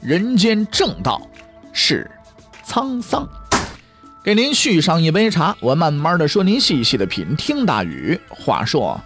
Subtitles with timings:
[0.00, 1.20] 人间正道
[1.72, 2.10] 是
[2.66, 3.28] 沧桑。
[4.22, 7.36] 给您续上一杯茶，我慢慢的说，您细细的品。
[7.36, 8.98] 听大禹话说，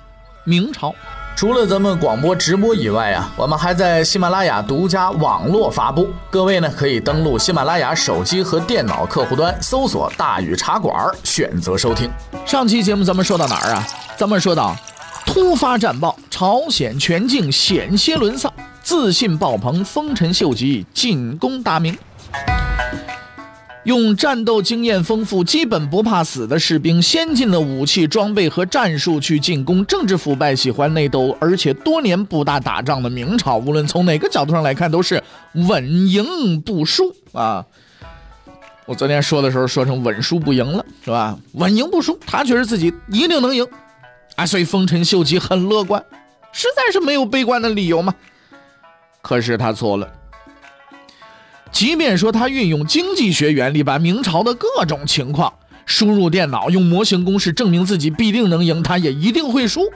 [0.45, 0.95] 明朝
[1.37, 6.09] 除了咱们广播直播以外啊，我们还在喜马拉雅独家网络发布。
[6.31, 12.09] 各位呢，可以登录喜马拉雅手机和电脑客户端，搜索“大禹茶馆”，选择收听。
[12.47, 13.85] 上期节目咱们说到哪儿啊？
[14.17, 14.77] 咱们说到
[15.27, 18.53] 突发战报，朝鲜全境险些沦丧。
[18.85, 21.97] 自信爆棚，丰臣秀吉进攻大明，
[23.85, 35.23] 用战斗经验丰富、基本不怕死的士兵、先进的武器装备和战术去进攻政治腐败、喜欢内斗，而且多年不大打仗的明朝，无论从哪个角度上来看，都是
[35.55, 37.65] 稳赢不输啊！
[38.85, 41.39] 我昨天说的时候说成稳输不赢了，是吧？
[41.53, 43.67] 稳赢不输，他觉得自己一定能赢
[44.37, 44.45] 啊！
[44.45, 46.05] 所以丰臣秀吉很乐观，
[46.53, 48.15] 实在是没有悲观的理由嘛。
[49.25, 50.07] 可是他错了。
[51.73, 55.53] 即便说他运用经济学原理，把明朝的各种情况
[55.87, 59.91] 输入电脑，用模型公式证明自己必定能赢，他也一定会输。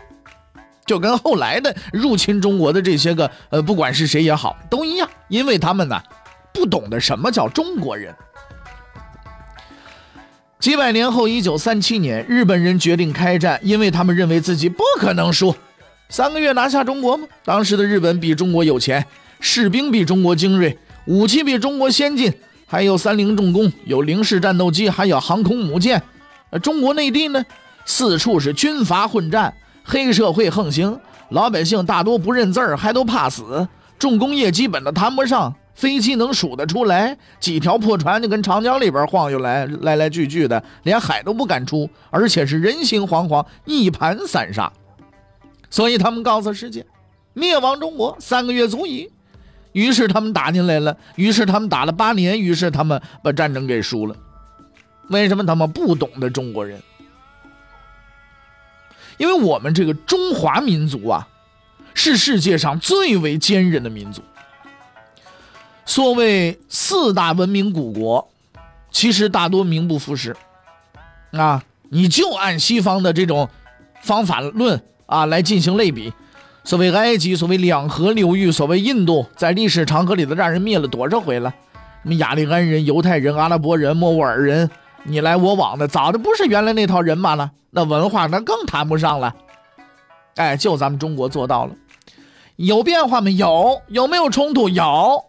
[0.86, 6.02] 就跟后来的入侵中国的这些个呃，不管是谁也好，都一样，因为他们呢
[6.54, 8.14] 不懂得什么叫中国人。
[10.58, 15.54] 几百年后，一九三七年，日本人决定开战，因为他们认为自己不可能输。
[16.11, 17.28] 三个月拿下中国吗？
[17.45, 19.05] 当时的日本比中国有钱，
[19.41, 22.33] 士兵比中国精锐，武器比中国先进，
[22.67, 26.03] 还有三菱重工，有零式战斗机，还有航空母舰。
[26.48, 27.45] 呃，中国内地呢，
[27.84, 29.53] 四处是军阀混战，
[29.84, 30.98] 黑社会横行，
[31.29, 33.68] 老百姓大多不认字儿，还都怕死，
[33.98, 44.73] 重工业基本的谈不上，飞机能数得出来，几条破船就跟长江里边晃悠来，来来去去的，连海都不敢出，而且是人心惶惶，一盘散沙。
[45.70, 46.86] 所以他们告诉世界，
[47.34, 49.11] 灭亡中国三个月足矣。
[49.73, 54.17] 于是他们打进来了，于是他们打了八年，于是他们把战争给输了。
[55.11, 56.83] 为什么他们不懂得中国人？
[59.18, 61.29] 因为我们这个中华民族啊，
[61.92, 64.23] 是世界上最为坚韧的民族。
[65.85, 68.30] 所谓四大文明古国，
[68.90, 70.35] 其实大多名不副实。
[71.33, 73.48] 啊，你就按西方的这种
[74.02, 74.83] 方法论。
[75.08, 76.13] 啊，来进行类比，
[76.64, 81.52] 所谓埃及，所谓两河流域，所谓印度，在历史长河里头让人灭了多少回了？
[82.02, 84.68] 什么雅利安人、犹太人、阿拉伯人、莫卧尔人，
[85.05, 87.51] 你来我往的，早就不是原来那套人马了。
[87.70, 89.35] 那文化那更谈不上了。
[90.36, 91.73] 哎，就咱们中国做到了，
[92.57, 93.30] 有变化吗？
[93.30, 94.68] 有，有没有冲突？
[94.68, 95.24] 有，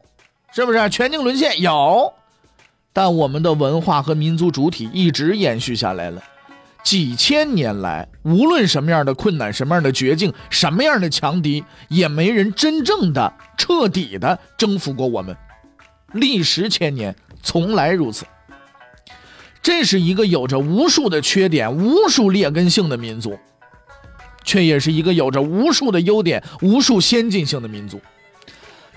[0.51, 1.61] 是不是全境沦陷？
[1.61, 2.13] 有，
[2.91, 6.21] 但我们的文化和民族主体一直延续下来了。
[6.83, 15.35] 几千年来，无论什么样的困难、什么样的绝境、什么样的强敌，也没人真正的、彻底的征服过我们。
[16.13, 18.25] 历时千年，从来如此。
[19.61, 23.37] 这是一个有着无数的缺点、无数劣根性的民族，
[24.43, 28.01] 却也是一个有着无数的优点、无数先进性的民族。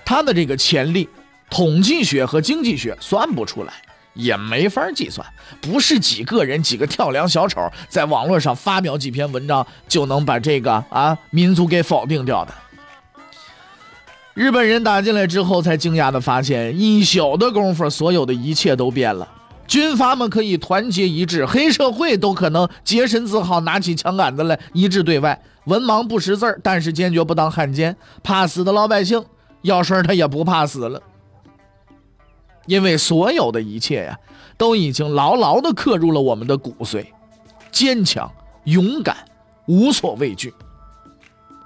[0.03, 1.07] 它的这个潜力，
[1.49, 3.73] 统计学和经济学算不出来。
[4.13, 5.25] 也没法计算，
[5.61, 12.53] 不是几个人、几个跳梁小丑在网络上发表几篇文章就能把这个啊民族给否定掉的。
[14.33, 19.27] 日本人打进来之后，才惊讶的发现，一宿的功夫，所有的一切都变了。
[19.67, 25.39] 军阀们可以团结一致，黑社会都可能洁身自好，拿起枪杆子来一致对外。
[25.65, 27.95] 文盲不识字儿，但是坚决不当汉奸。
[28.23, 29.23] 怕死的老百姓，
[29.61, 31.01] 要说他也不怕死了。
[32.65, 34.19] 因为所有的一切呀，
[34.57, 37.05] 都已经牢牢地刻入了我们的骨髓，
[37.71, 38.31] 坚强、
[38.65, 39.17] 勇敢、
[39.67, 40.53] 无所畏惧。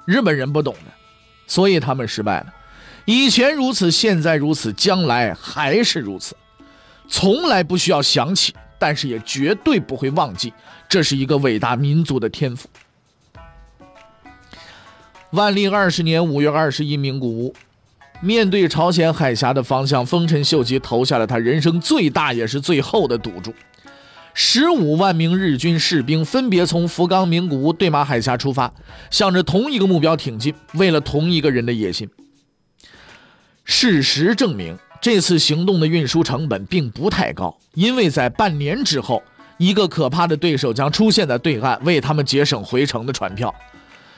[0.05, 0.91] 日本人不懂的，
[1.45, 2.53] 所以他们失败了。
[3.05, 6.35] 以前如此，现在如此，将来还是如此。
[7.07, 10.51] 从来不需要想起，但是也绝对不会忘记，
[10.89, 12.67] 这是一个伟大民族的天赋。
[15.31, 17.53] 万历二十年五月二十一名古屋。
[18.19, 23.53] 面对朝鲜海峡的方向，丰臣秀吉投下了他人生最大也是最后的赌注。
[24.33, 28.71] 十五万名日军士兵分别从福冈、名古屋对马海峡出发，
[29.09, 32.07] 向着同一个目标挺进，为了同一个人的野心。
[33.63, 39.23] 事实证明，这次行动的运输成本并不太高，因为在半年之后，
[39.57, 43.53] 一个可怕的对手将出现在对岸，为他们节省回程的船票。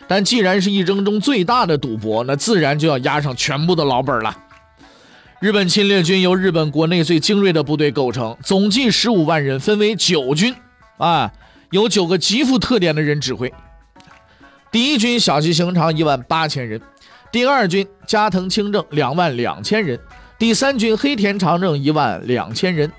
[0.10, 4.36] 但既然是一争中最大的赌博，那自然就要押上全部的老本了。
[5.40, 10.56] 日本侵略军由日本国内最精锐的部队构成，总计十五万人，分为九军，
[10.98, 11.32] 啊，
[11.70, 13.54] 有九个极富特点的人指挥。
[14.72, 16.82] 第一军小西行长一万八千人，
[17.32, 20.00] 第二军加藤清正两万两千人，
[20.40, 22.92] 第三军黑田长政一万两千人。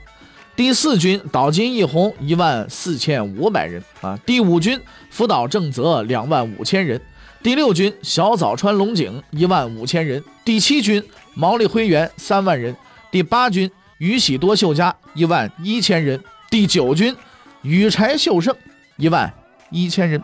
[0.60, 4.78] 第四军岛津义弘一万四千五百人啊，第五军
[5.08, 7.00] 福岛正则两万五千人，
[7.42, 11.02] 第六军小早川龙井一万五千人，第七军
[11.32, 12.76] 毛利辉元三万人，
[13.10, 17.16] 第八军宇喜多秀家一万一千人，第九军
[17.62, 18.54] 羽柴秀胜
[18.98, 19.32] 一万
[19.70, 20.22] 一千人。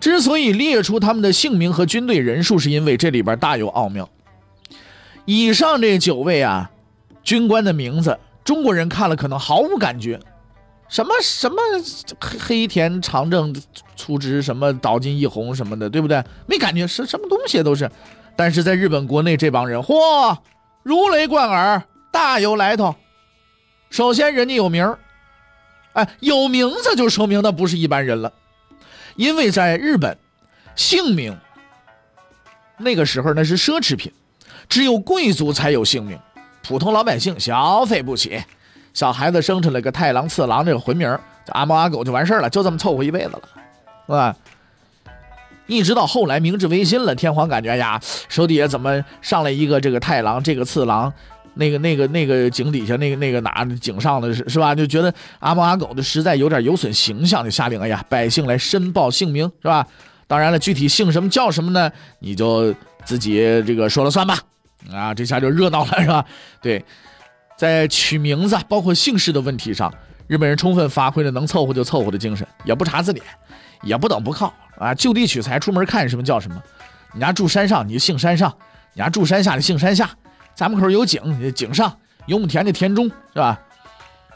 [0.00, 4.10] 之所以列出他们的姓名和军队人数，是因为这里边大有奥妙。
[5.26, 6.72] 以上这九位啊，
[7.22, 8.18] 军官的名字。
[8.44, 10.20] 中国人看了可能毫无感觉，
[10.88, 11.56] 什么什么
[12.20, 13.54] 黑黑田长政
[13.96, 16.22] 出职什么岛津义弘什么的，对不对？
[16.46, 17.90] 没感觉是什么东西都是，
[18.36, 20.36] 但是在日本国内这帮人，嚯，
[20.82, 21.82] 如雷贯耳，
[22.12, 22.94] 大有来头。
[23.88, 24.96] 首先人家有名
[25.94, 28.32] 哎，有名字就说明他不是一般人了，
[29.16, 30.18] 因为在日本，
[30.74, 31.38] 姓名
[32.76, 34.12] 那个时候那是奢侈品，
[34.68, 36.18] 只有贵族才有姓名。
[36.66, 38.42] 普通老百姓消费不起，
[38.92, 41.18] 小孩子生出来个太郎、次郎这个混名，
[41.48, 43.42] 阿猫阿狗就完事儿了，就这么凑合一辈子了，
[44.06, 44.34] 是吧？
[45.66, 51.12] 一直到后来明治维新了，天皇感觉呀，手底下怎么上来一个这个太郎，这个次郎，
[51.54, 54.74] 那个那个那个井底下那个那个哪井上的是是吧？
[54.74, 59.86] 就觉得阿猫阿狗的实在有点有损形象，就下令哎呀，百姓来申报姓名，是吧？
[60.26, 61.90] 当然了，具体姓什么叫什么呢？
[62.20, 62.74] 你就
[63.04, 64.38] 自己这个说了算吧。
[64.92, 66.24] 啊，这下就热闹了，是吧？
[66.60, 66.84] 对，
[67.56, 69.92] 在取名字包括姓氏的问题上，
[70.26, 73.24] 日本人充分发挥了能凑合就凑合的精神，也不查字典，
[73.82, 76.62] 也不等不靠啊，就地取材，出门看什么叫什么。
[77.12, 78.50] 你家住山上，你就姓山上；
[78.92, 80.10] 你家住山下，就姓山下。
[80.54, 81.88] 家门口有井，井上；
[82.26, 83.60] 有亩田，就田中，是吧？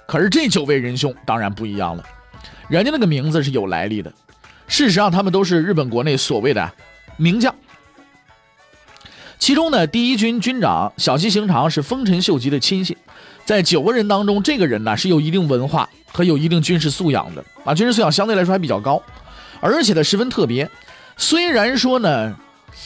[0.06, 2.04] 可是这九位仁兄当然不一样了，
[2.68, 4.10] 人家那个名字是有来历的。
[4.66, 6.72] 事实上，他们都是日本国内所谓的
[7.16, 7.54] 名将。
[9.38, 12.96] 其中呢，第一军军长小西行长是丰臣秀吉的亲信，
[13.44, 19.00] 在九个人当中，这个人呢是有一定文化和有一定军事素养的啊，军事素养相对来说还比较高，
[19.60, 20.68] 而且呢十分特别。
[21.16, 22.36] 虽然说呢，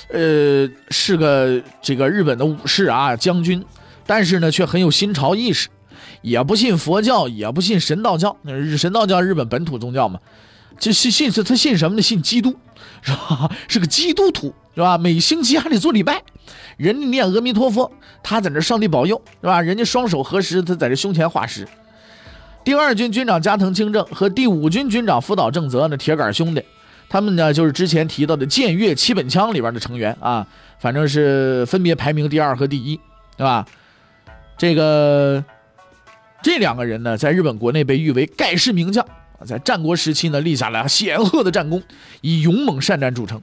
[0.09, 3.65] 呃，是个这个日本的武士啊将军，
[4.07, 5.69] 但是呢却很有新潮意识，
[6.21, 10.21] 也不信佛教，也不信神道教，日神道教日本本土宗教嘛，
[10.79, 12.03] 就信信他信什么呢？
[12.03, 12.55] 信基督，
[13.01, 13.51] 是吧？
[13.69, 14.97] 是个基督徒，是吧？
[14.99, 16.23] 每星期还得做礼拜。
[16.77, 17.91] 人家念阿弥陀佛，
[18.23, 19.61] 他在那上帝保佑，是吧？
[19.61, 21.69] 人家双手合十，他在这胸前画十。
[22.65, 26.63] 第二军军长加藤清正和第五军军长福岛正则那铁杆兄弟，
[27.09, 30.47] 他们呢就是之前提到的剑岳七本枪里边的成员啊，
[30.79, 32.99] 反正是分别排名第二和第一，
[33.37, 33.67] 对吧？
[34.57, 35.45] 这个
[36.41, 39.05] 这两个人呢，在日本国内被誉为盖世名将，
[39.45, 41.83] 在战国时期呢立下了显赫的战功，
[42.21, 43.43] 以勇猛善战著称，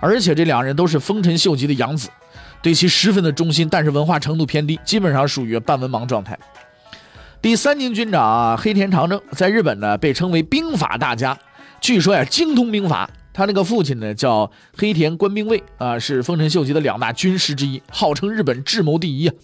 [0.00, 2.08] 而且这两人都是丰臣秀吉的养子。
[2.62, 6.38] 对其十分的忠心，但是文化程度偏低，基本上属于半文盲状态。
[7.40, 11.38] 第三军军长啊黑田长政在日本呢被称为兵法大家，
[11.80, 13.08] 据说呀精通兵法。
[13.32, 19.34] 他那个父亲呢叫黑田官兵卫啊，是丰臣秀吉的两大军师之一，号称日本智谋第一啊。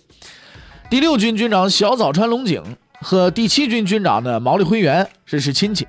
[0.90, 2.62] 第六军军长小早川龙井
[3.00, 5.86] 和第七军军长呢毛利辉元是是亲戚。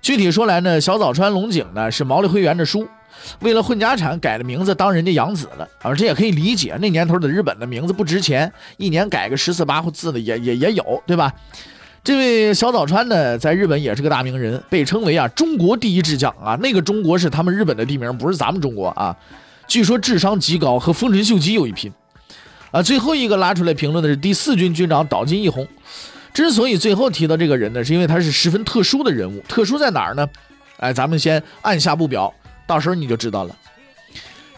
[0.00, 2.88] 具体说来呢，小早川龙井呢是毛利辉元的叔。
[3.40, 6.76] 为了混家产，改了名字当人家养子了而，这也可以理解。
[6.80, 11.32] 那年头的日本的名字不值钱，一年改个十四八字的也也也有，对吧？
[12.04, 16.58] 这位小早川呢，在日本也是个大名人，被称为啊中国第一智将啊。
[16.60, 19.16] 那个中国是他们日本的地名，不是咱们中国啊。
[19.68, 21.92] 据说智商极高，和丰臣秀吉有一拼
[22.72, 22.82] 啊。
[22.82, 25.66] 最后一个拉出来评论的是第四军军长岛津义弘。
[26.34, 29.40] 之所以最后提到这个人呢，是因为他是十分特殊的人物。
[29.46, 30.28] 特殊在哪儿呢？
[30.78, 32.34] 哎，咱们先按下不表。
[32.66, 33.56] 到时候你就知道了。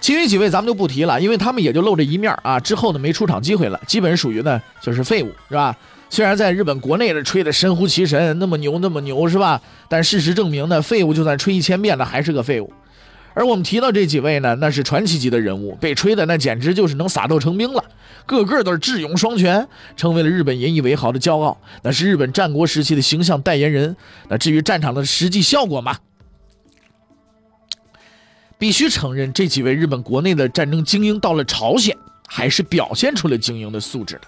[0.00, 5.74] 其余几位咱们就不提了，因为他们也就露这一面啊，之后呢没出场机会了，基本属于呢就是废物，是吧？
[6.10, 9.60] 虽然在日本国内的吹的神乎其神，那么牛那么牛，是吧？
[9.88, 12.70] 但事实证明呢，废物就算吹一千遍了还是个废物。
[13.32, 17.82] 而我们提到这几位呢，那是传奇级的人物，被吹的那简直就是能撒豆成兵了，
[18.26, 23.96] 个个都是智勇双全，成为了日本引以为豪的骄傲，那是日本战国时期的形象代言人。
[24.28, 25.96] 那至于战场的实际效果嘛？
[28.64, 31.94] 必须承认，这几位日本国内的战争精英到了朝鲜
[32.26, 34.22] 还是表现出了精英的素质的。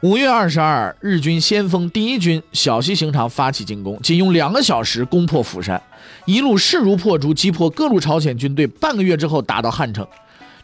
[0.00, 5.80] 五月二十二，日军先锋第一军小西行长发起进攻，仅用两个小时攻破釜山，
[6.24, 8.66] 一路势如破竹，击破各路朝鲜军队。
[8.66, 10.04] 半个月之后，打到汉城。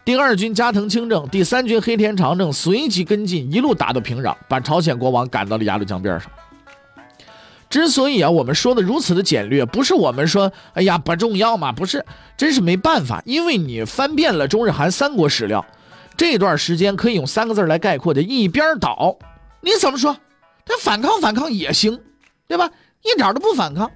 [0.04, 6.28] 第二军加藤清正、第三军黑田长政随即跟进，一路打到平壤，把朝鲜国王赶到了鸭绿江边上。
[7.70, 12.04] 之所以啊，我们说的如此的简略，不是我们说哎呀不重要嘛，不是，
[12.36, 15.64] 真是没办法，因为你翻遍了中日韩三国史料，
[16.16, 19.16] 这段时间可以用三个字来概括的：一边倒。
[19.60, 20.16] 你怎么说？
[20.66, 22.00] 他反抗反抗也行，
[22.48, 22.70] 对吧？
[23.02, 23.90] 一点都不反抗，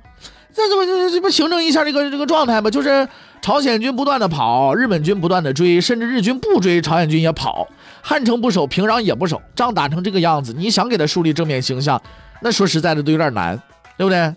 [0.54, 2.70] 这这不这这不形成一下这个这个状态吗？
[2.70, 3.08] 就是
[3.42, 7.68] 朝鲜军不断的跑，日本军不断的追，甚至日军不追，朝鲜军也跑，
[8.06, 12.00] 汉城不守，平壤也不守，仗打成这个样子，你想给他树立正面形象，
[12.42, 13.58] 那说实在的都有点难，
[13.96, 14.30] 对不对？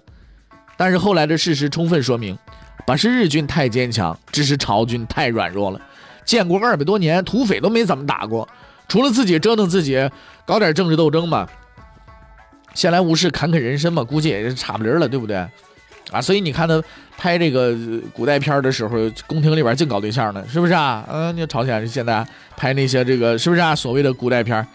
[0.78, 2.38] 但是后来的事实充分说明，
[2.86, 5.82] 不是日军太坚强，只是朝军太软弱了。
[6.24, 8.48] 建国二百多年，土匪都没怎么打过。
[8.88, 10.10] 除了自己折腾自己，
[10.46, 11.46] 搞点政治斗争嘛，
[12.74, 15.46] 闲来无事侃侃人生嘛，估计也是差不离了，对不对？
[16.12, 16.82] 啊，所以你看他
[17.18, 17.76] 拍这个
[18.14, 21.06] 古代片的时候，宫廷里边净搞对象呢，是不是啊？
[21.12, 23.76] 嗯，你朝鲜现在拍那些这个是不是啊？
[23.76, 24.66] 所谓的古代片，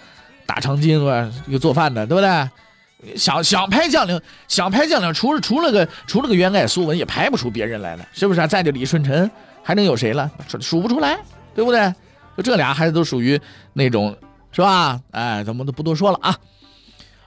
[0.44, 3.16] 大长今啊，一个做饭的，对不对？
[3.16, 8.46] 想想拍将领，想拍将领，除了除了个除了个袁爱苏文，也拍不出别人来了，是不是啊？
[8.46, 9.28] 再就李舜臣，
[9.62, 10.30] 还能有谁了？
[10.48, 11.18] 数数不出来，
[11.54, 11.92] 对不对？
[12.36, 13.40] 就这俩孩子都属于
[13.72, 14.16] 那种，
[14.52, 15.00] 是吧？
[15.10, 16.36] 哎，咱们都不多说了啊。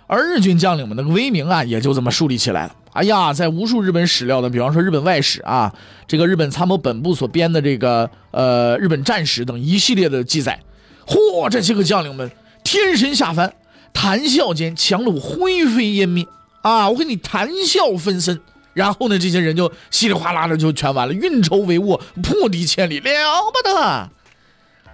[0.07, 2.75] 而日军将领们那个威名啊，也就这么树立起来了。
[2.95, 5.73] 哎呀，在无数日本史料的，比方说日本外史啊，
[6.07, 10.57] 这个日本参谋本部所编的这个呃日本战史等一系列的记载，
[11.05, 12.31] 嚯，这些个将领们
[12.63, 13.53] 天神下凡，
[13.93, 16.25] 谈笑间强弩灰飞烟灭
[16.61, 16.89] 啊！
[16.89, 18.39] 我跟你谈笑分身，
[18.73, 23.11] 然后呢，这些人就稀里哗啦的就全完了，运筹帷幄，破敌千里，了
[23.51, 24.09] 不得。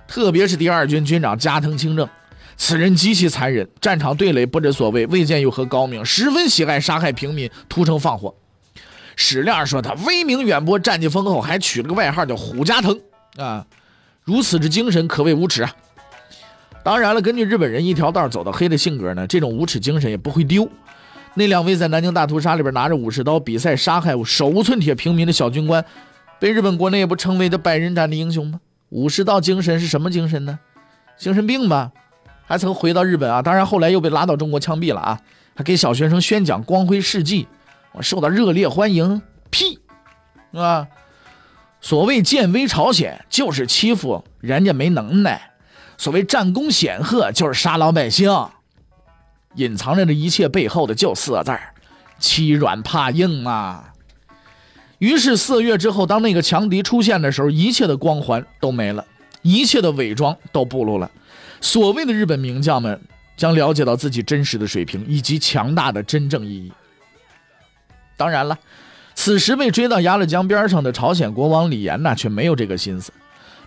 [0.08, 2.10] 特别是第二军军长加藤清正，
[2.64, 8.36] 此人极其残忍，战场对垒不知所谓，未见有何高明，十分喜爱杀害平民，屠城放火。
[9.16, 12.96] 史料说他威名远播，战绩丰厚，还取了个外号叫虎加藤
[13.38, 13.66] 啊。
[14.24, 15.72] 如此之精神，可谓无耻啊。
[16.84, 20.70] 当然了，根据日本人一条道走到黑的性格呢，这种无耻精神也不会丢。
[21.34, 25.84] 那两位在南京大屠杀里边拿着武士刀比赛杀害手无寸铁平民的小军官，
[26.40, 28.60] 被日本国内不称为的百人斩的英雄吗？
[28.90, 30.60] 武士道精神是什么精神呢？
[31.18, 31.92] 精神病吧，
[32.52, 35.18] 还曾回到日本啊，当然后来又被拉到中国枪毙了啊，
[35.56, 37.48] 还给小学生宣讲光辉事迹，
[37.94, 39.22] 我受到热烈欢迎。
[39.50, 39.80] 屁，
[40.52, 40.86] 啊？
[41.80, 45.38] 所谓建威朝鲜，就是欺负人家没能耐；
[45.98, 48.30] 所谓战功显赫，就是杀老百姓。
[49.56, 51.74] 隐藏着这一切背后的就四个字儿：
[52.20, 53.94] 欺软怕硬啊。
[54.98, 59.06] 于是四个月之后，当那个强敌出现的时候，一切的光环都没了，
[59.42, 61.10] 一切的伪装都暴露了。
[61.62, 63.00] 所谓的日本名将们
[63.38, 66.72] 将了解到自己真实的水平以及强大的真正意义。
[68.18, 68.58] 当然了，
[69.14, 73.14] 此时被追到鸭绿江边上的朝鲜国王李岩呢，却没有这个心思，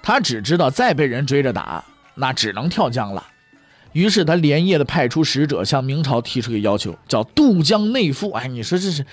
[0.02, 1.84] 他只知道再被人追着打，
[2.16, 3.24] 那只能跳江了。
[3.92, 8.32] 于是他连夜的派出使者向明朝提出个要求，叫渡江内附。
[8.32, 9.04] 哎，你说这是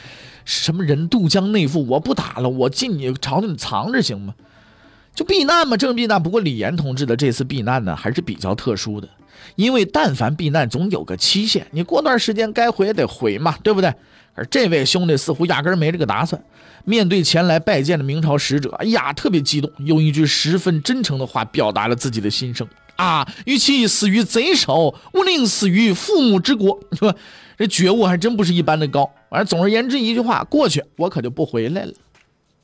[0.43, 1.07] 什么人？
[1.07, 4.33] 渡江内附，我不打了，我进你朝廷藏着行吗？
[5.13, 6.22] 就避难嘛，正避难。
[6.22, 9.10] 不过李岩同志的这次避难呢，还是比较特殊的，
[9.56, 13.94] 因为但凡避难总有个期限，你过段时间该回也得回嘛，对不对？
[14.34, 16.41] 而这位兄弟似乎压根没这个打算。
[16.86, 22.68] 面对前来拜见的明朝使者，哎呀，特别激动，用一句十分真诚的话表达了自己的心声。
[22.96, 26.80] 啊，与其死于贼手，我宁死于父母之国。
[26.94, 27.13] 是吧？
[27.58, 29.08] 这觉悟还真不是一般的高。
[29.30, 31.94] 反正总而言之一句话，过去我可就不回来了。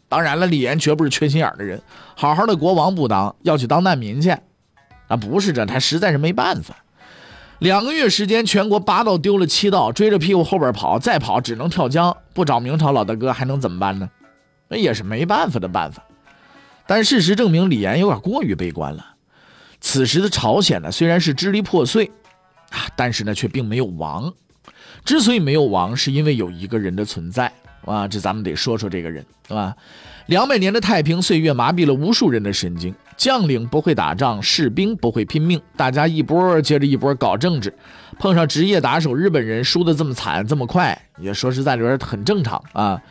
[0.10, 1.82] 当然了，李岩绝不是缺心眼的人，
[2.16, 4.30] 好好的国王不当，要去当难民去，
[5.08, 6.76] 啊，不是这，他实在是没办法。
[7.60, 14.10] 两个月时间，全国八道丢了七道，追着屁股后边跑，再跑只能跳江，不找明朝老大哥还能怎么办呢？
[14.70, 16.04] 那也是没办法的办法。
[16.86, 19.16] 但事实证明，李岩有点过于悲观了。
[19.82, 22.10] 此时的朝鲜呢，虽然是支离破碎，
[22.70, 24.34] 啊，但是呢，却并没有亡。
[25.04, 27.52] 之所以没有亡，是因为有一个人的存在
[27.88, 28.08] 啊。
[28.08, 29.76] 这咱们得说说这个人，对吧？
[30.28, 37.74] 两百年的太平岁月麻痹了无数人的神经，将领不会打仗，士兵不会拼命，大家一波接着一波搞政治，
[38.20, 43.02] 碰上职业打手日本人输的这么惨这么快，也说实在的很正常啊。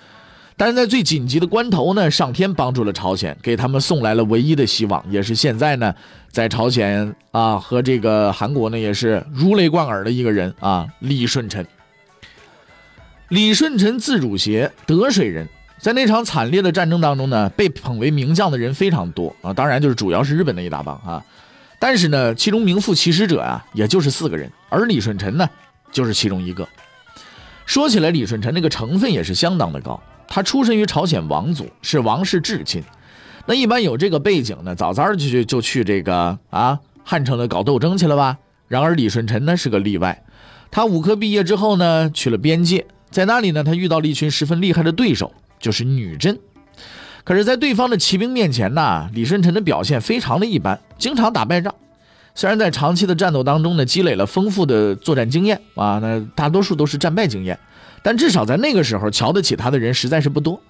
[0.58, 5.94] 但是在最紧急的关头呢，上天帮助了朝鲜，给他们送来了唯一的希望，也是现在呢，
[6.30, 11.66] 在朝鲜啊和这个韩国呢，也是如雷贯耳的一个人啊，李舜臣。
[13.28, 15.48] 李舜臣字汝协，德水人，
[15.80, 21.24] 在那场惨烈的战争当中呢，被捧为名将的人非常多啊，当然就是主要是日本那一大帮啊。
[21.80, 25.48] 但是呢，其中名副其实者啊，也就是四个人，而李舜臣呢，
[25.90, 26.66] 就是其中一个。
[27.64, 30.00] 说起来，李舜臣那个成分也是相当的高。
[30.28, 32.80] 他出身于朝鲜王族，是王室至亲。
[33.44, 38.38] 那一般有这个背景呢，早早就去就去这个啊汉城的搞斗争去了吧。
[38.68, 40.24] 然而李舜臣呢是个例外，
[40.70, 46.38] 他武科毕业之后呢，去了边界，在那里呢，他遇到了一群十分厉害的对手，就是女真。
[47.24, 51.74] 可是，在对方的骑兵面前呢，李舜臣的表现非常的一般，经常打败仗。
[52.34, 57.58] 虽然在长期的战斗当中呢，积累了丰富的作战经验啊，那大多数都是战败经验，
[58.02, 60.60] 但至少在那个时候，瞧得起他的人实在是不多。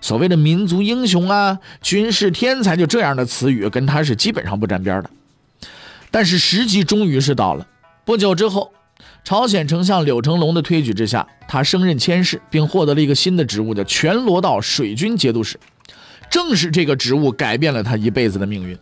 [0.00, 5.10] 所谓的民族英雄啊，军事天才，就这样的词语跟他是基本上不沾边的。
[6.12, 7.66] 但是时机终于是到了。
[8.04, 8.70] 不久之后，
[9.26, 15.58] 朝鲜丞相柳成龙的推举之下，他升任千事，并获得了一个新的职务，叫全罗道水军节度使。
[16.30, 18.78] 正是这个职务改变了他一辈子的命运。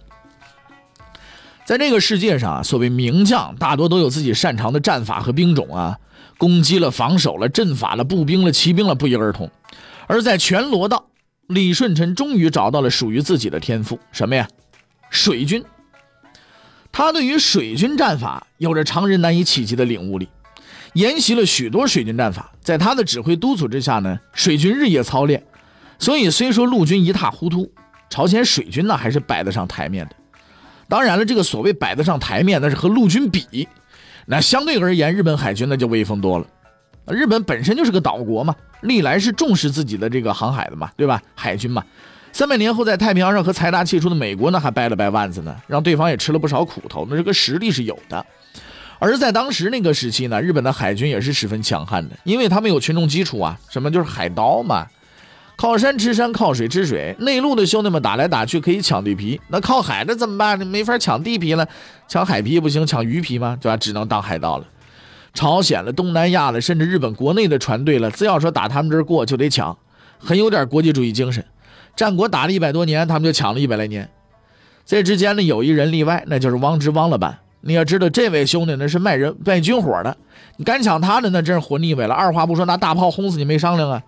[1.65, 5.99] 在这个世界上啊，所谓名将大多都有自己擅长的战法和兵种啊，
[6.37, 9.51] 攻击了、防守了、阵法了、步兵了、骑兵了，不一而同。
[10.07, 11.07] 而在全罗道，
[11.47, 14.47] 李舜臣终于找到了属于自己的天赋，什么呀？
[15.09, 15.65] 水军。
[16.93, 20.29] 他对于水军战法有着常人难以企及的领悟力，
[20.95, 22.51] 研习了许多水军战法。
[22.61, 25.45] 在他的指挥督促之下呢，水军日夜操练，
[25.99, 27.71] 所以虽说陆军一塌糊涂，
[28.09, 30.17] 朝鲜水军呢还是摆得上台面的。
[30.89, 33.69] 当然了，这个所谓摆得上台面，那是和陆军比，
[34.27, 36.47] 那相对而言，日本海军那就威风多了。
[37.09, 41.21] 日本本身就是个岛国嘛，历来是重视自己的这个航海的嘛，对吧？
[41.35, 41.85] 海军嘛。
[42.33, 47.07] 三百年后，在太平洋上和财大气粗的美国呢，还掰了掰腕子呢，让对方也吃了不少苦头。
[47.11, 48.25] 那这个实力是有的。
[48.99, 54.87] 而在当时那个时期呢，日本的海军也是十分强悍的，因为他们有群众基础啊，什么就是海盗嘛，
[55.57, 57.15] 靠山吃山，靠水吃水。
[57.19, 60.59] 内陆的兄弟们打来打去可以抢地皮，那靠海的怎么办？
[60.67, 61.69] 没法抢地皮了，
[62.09, 63.59] 抢海皮不行，抢鱼皮吗？
[63.61, 63.77] 对吧？
[63.77, 64.67] 只能当海盗了。
[65.35, 69.77] 朝鲜了、东南亚了，甚至日本国内的船队了，只要说打他们这儿过就得抢，
[70.19, 71.45] 很有点国际主义精神。
[71.97, 74.09] 战国打了一百多年，他们就抢了一百来年。
[74.87, 77.39] 这之间呢，有一人例外，那就是汪直汪老板。
[77.65, 80.17] 你要知道，这位兄弟那是卖人卖军火的，
[80.57, 82.15] 你敢抢他的，那真是活腻歪了。
[82.15, 84.03] 二话不说，拿大炮轰死你，没商量啊！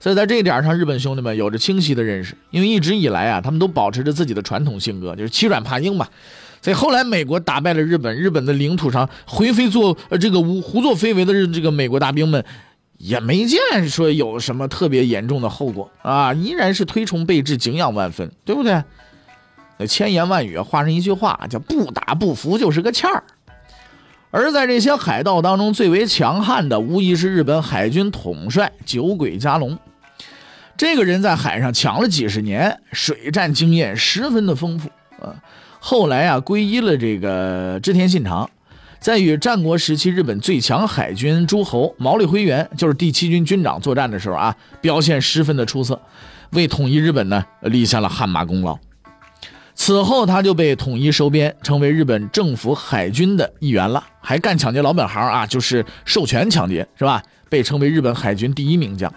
[0.00, 6.06] 所以在这一点上，日本兄弟们有着清晰的认识，因为一直以来啊，他们都保持着自己的传统性格，就是欺软怕硬嘛。
[6.60, 12.44] 所以后来美国打败了日本，日本的领土上灰飞作呃这个胡作非为的这个美国大兵们。
[12.98, 18.82] 也没见说有什么特别严重的后果啊，依然是推崇备至，敬仰万分，对不对？
[19.78, 23.22] 那千言万语化成一句话，叫不打不服就是个欠儿。
[24.30, 29.78] 而在这些海盗当中，最为强悍的无疑是日本海军统帅酒鬼加龙。
[30.76, 35.34] 这个人在海上抢了几十年，水战经验十分的丰富啊。
[35.80, 38.50] 后来啊，皈依了这个织田信长。
[39.00, 46.00] 在与战国时期日本最强海军诸侯毛利辉元，就是第七军军长作战的时候啊，表现十分的出色，
[46.50, 48.76] 为统一日本呢立下了汗马功劳。
[49.80, 57.22] 此后他就被统一收编，成为日本政府海军的一员了，还干抢劫老本行啊，就是授权抢劫，是吧？
[57.48, 59.10] 被称为日本海军第一名将。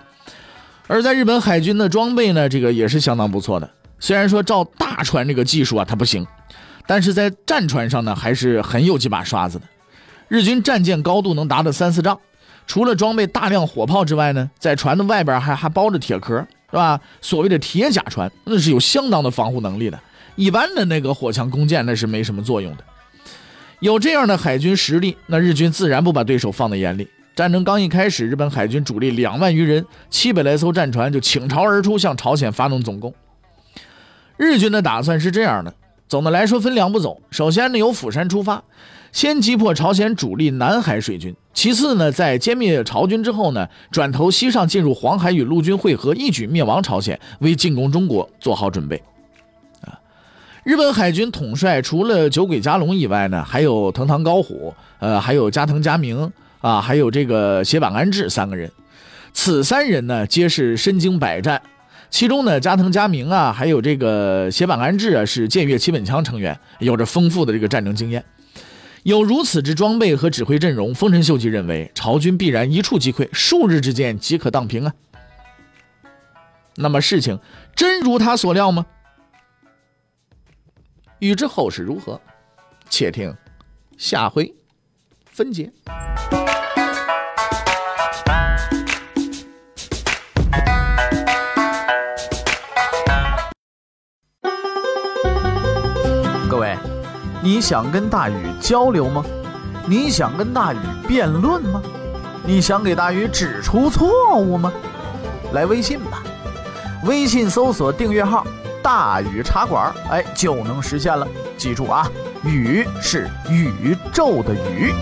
[0.87, 3.69] 而在日本海军的装备呢，这个也是相当不错的。
[3.99, 6.25] 虽然说造大船这个技术啊，它不行。
[6.85, 9.65] 但是在战船上呢，还是很有几把刷子的。
[10.27, 12.17] 日军战舰高度能达到三四丈，
[12.67, 16.37] 除了装备大量火炮之外呢，在船的外边还还包着铁壳，
[16.69, 17.01] 是吧？
[17.19, 19.99] 所谓的铁甲船，那是有相当的防护能力的。
[20.35, 22.83] 一般的那个火枪弓箭那是没什么作用的。
[23.79, 27.07] 有这样的海军实力，那日军自然不把对手放在眼里。
[27.35, 33.13] 战争刚一开始，日本海军主力两万余人，七百来艘战船就倾巢而出，向朝鲜发动总攻。
[34.37, 35.73] 日军的打算是这样的。
[36.07, 37.21] 总的来说，分两步走。
[37.31, 38.61] 首先呢，由釜山出发，
[39.13, 49.01] 先击破朝鲜主力南海水军；其次呢，在歼灭朝军之后呢，转头西上进入黄海与陆军会合，一举灭亡朝鲜，为进攻中国做好准备。
[50.63, 58.71] 日本海军统帅除了酒鬼加龙以外呢，还有藤堂高虎，呃，还有加藤嘉明啊，还有这个斜坂安治三个人。
[59.33, 61.59] 此三人呢，皆是身经百战。
[62.11, 68.23] 其中呢，加藤嘉明啊，还有这个斜坂安治啊，是剑岳七本枪成员，有着丰富的这个战争经验。
[69.01, 74.93] 有如此之装备和指挥阵容，丰臣秀吉认为朝军必然一触即溃，数日之间即可荡平啊。
[76.75, 77.39] 那么事情
[77.75, 78.85] 真如他所料吗？
[81.21, 82.19] 欲知后事如何，
[82.89, 83.31] 且听
[83.95, 84.51] 下回
[85.23, 85.71] 分解。
[96.49, 96.75] 各位
[97.43, 99.23] 你想跟大禹交流吗？
[99.85, 101.83] 你想跟大禹辩论吗？
[102.43, 104.73] 你想给大禹指出错误吗？
[105.53, 106.23] 来微信吧，
[107.03, 108.43] 微信搜索订阅号
[108.81, 111.27] “大禹茶馆”，哎，就能实现了。
[111.57, 112.09] 记住啊，
[112.43, 114.93] 宇是宇宙的宇。